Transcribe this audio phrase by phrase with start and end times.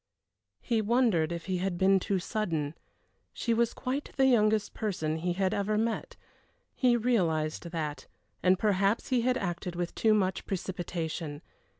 [0.61, 2.73] He wondered if he had been too sudden.
[3.33, 6.17] She was quite the youngest person he had ever met
[6.73, 8.07] he realized that,
[8.41, 11.43] and perhaps he had acted with too much precipitation.